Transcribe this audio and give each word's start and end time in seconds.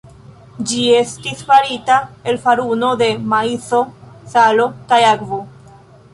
Ĝi 0.69 0.79
estas 0.99 1.43
farita 1.49 1.97
el 2.31 2.41
faruno 2.47 2.91
de 3.03 3.11
maizo, 3.35 3.83
salo 4.35 4.69
kaj 4.93 5.03
akvo. 5.13 5.45